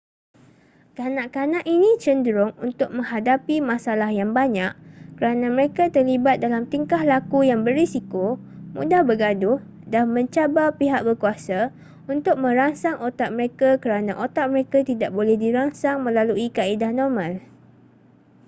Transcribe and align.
kanak-kanak 0.97 1.61
ini 1.75 1.89
cenderung 2.03 2.53
untuk 2.67 2.89
menghadapi 2.97 3.55
masalah 3.71 4.09
yang 4.19 4.31
banyak 4.39 4.71
kerana 5.21 5.45
mereka 5.57 5.83
terlibat 5.95 6.35
dalam 6.43 6.63
tingkah 6.71 6.97
laku 7.11 7.39
yang 7.51 7.61
berisiko 7.67 8.25
mudah 8.75 9.01
bergaduh 9.07 9.57
dan 9.93 10.03
mencabar 10.15 10.67
pihak 10.79 11.01
berkuasa 11.07 11.59
untuk 12.13 12.33
merangsang 12.43 12.97
otak 13.07 13.29
mereka 13.37 13.69
kerana 13.83 14.11
otak 14.25 14.45
mereka 14.53 14.77
tidak 14.89 15.11
boleh 15.17 15.35
dirangsang 15.43 15.97
melalui 16.05 16.47
kaedah 16.57 16.89
normal 16.99 17.33